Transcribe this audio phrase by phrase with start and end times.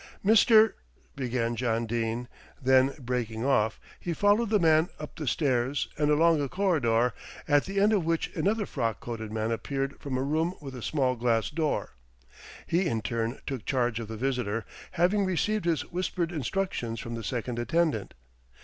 [0.25, 0.73] "Mr."
[1.15, 2.27] began John Dene,
[2.59, 7.13] then breaking off he followed the man up the stairs, and along a corridor,
[7.47, 10.81] at the end of which another frock coated man appeared from a room with a
[10.81, 11.91] small glass door.
[12.65, 17.23] He in turn took charge of the visitor, having received his whispered instructions from the
[17.23, 18.15] second attendant.